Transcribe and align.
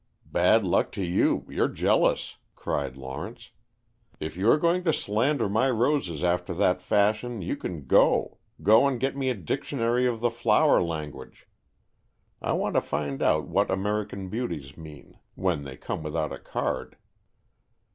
"Bad 0.31 0.63
luck 0.65 0.91
to 0.93 1.03
you, 1.03 1.45
you're 1.47 1.67
jealous," 1.67 2.37
cried 2.55 2.97
Lawrence. 2.97 3.51
"If 4.19 4.35
you 4.35 4.49
are 4.49 4.57
going 4.57 4.83
to 4.85 4.91
slander 4.93 5.47
my 5.47 5.69
roses 5.69 6.23
after 6.23 6.55
that 6.55 6.81
fashion, 6.81 7.43
you 7.43 7.55
can 7.55 7.85
go, 7.85 8.39
go 8.63 8.87
and 8.87 8.99
get 8.99 9.15
me 9.15 9.29
a 9.29 9.35
dictionary 9.35 10.07
of 10.07 10.19
the 10.19 10.31
flower 10.31 10.81
language. 10.81 11.47
I 12.41 12.53
want 12.53 12.73
to 12.77 12.81
find 12.81 13.21
out 13.21 13.45
what 13.47 13.69
American 13.69 14.27
Beauties 14.27 14.75
mean, 14.75 15.19
when 15.35 15.65
they 15.65 15.77
come 15.77 16.01
without 16.01 16.33
a 16.33 16.39
card." 16.39 16.97